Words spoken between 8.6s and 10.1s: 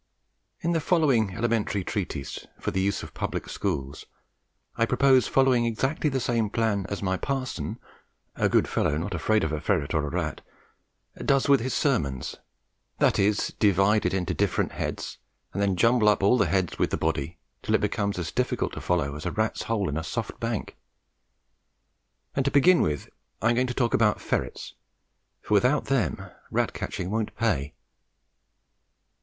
fellow not afraid of a ferret or a